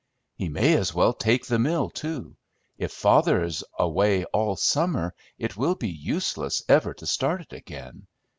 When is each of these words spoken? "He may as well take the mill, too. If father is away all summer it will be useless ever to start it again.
"He 0.33 0.49
may 0.49 0.73
as 0.77 0.95
well 0.95 1.13
take 1.13 1.45
the 1.45 1.59
mill, 1.59 1.91
too. 1.91 2.35
If 2.79 2.91
father 2.91 3.43
is 3.43 3.63
away 3.77 4.23
all 4.23 4.55
summer 4.55 5.13
it 5.37 5.55
will 5.55 5.75
be 5.75 5.91
useless 5.91 6.63
ever 6.67 6.95
to 6.95 7.05
start 7.05 7.41
it 7.41 7.53
again. 7.53 8.07